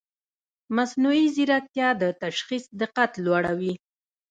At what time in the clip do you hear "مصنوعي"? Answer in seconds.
0.75-1.25